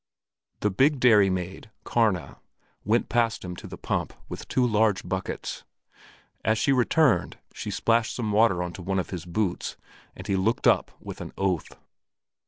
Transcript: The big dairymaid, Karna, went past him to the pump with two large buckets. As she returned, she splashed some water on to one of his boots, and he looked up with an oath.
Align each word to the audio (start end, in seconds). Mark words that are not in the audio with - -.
The 0.61 0.71
big 0.71 0.99
dairymaid, 0.99 1.69
Karna, 1.83 2.39
went 2.83 3.07
past 3.07 3.45
him 3.45 3.55
to 3.57 3.67
the 3.67 3.77
pump 3.77 4.13
with 4.29 4.47
two 4.47 4.65
large 4.65 5.07
buckets. 5.07 5.63
As 6.43 6.57
she 6.57 6.71
returned, 6.71 7.37
she 7.53 7.69
splashed 7.69 8.15
some 8.15 8.31
water 8.31 8.63
on 8.63 8.73
to 8.73 8.81
one 8.81 8.97
of 8.97 9.11
his 9.11 9.25
boots, 9.25 9.77
and 10.15 10.25
he 10.25 10.35
looked 10.35 10.65
up 10.65 10.89
with 10.99 11.21
an 11.21 11.33
oath. 11.37 11.77